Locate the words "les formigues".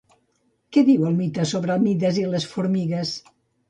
2.35-3.19